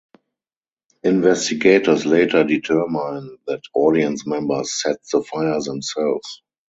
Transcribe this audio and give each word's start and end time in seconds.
Investigators 1.03 2.07
later 2.07 2.43
determine 2.43 3.37
that 3.45 3.61
audience 3.75 4.25
members 4.25 4.81
set 4.81 4.97
the 5.13 5.23
fire 5.23 5.59
themselves. 5.63 6.41